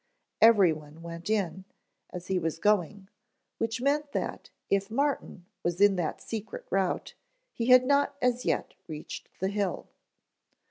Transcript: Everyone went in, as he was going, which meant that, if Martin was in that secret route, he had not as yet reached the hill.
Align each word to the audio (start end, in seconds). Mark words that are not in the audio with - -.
Everyone 0.41 1.03
went 1.03 1.29
in, 1.29 1.63
as 2.09 2.25
he 2.25 2.39
was 2.39 2.57
going, 2.57 3.07
which 3.59 3.81
meant 3.81 4.13
that, 4.13 4.49
if 4.67 4.89
Martin 4.89 5.45
was 5.61 5.79
in 5.79 5.95
that 5.97 6.21
secret 6.21 6.65
route, 6.71 7.13
he 7.53 7.67
had 7.67 7.85
not 7.85 8.15
as 8.19 8.43
yet 8.43 8.73
reached 8.87 9.29
the 9.39 9.49
hill. 9.49 9.89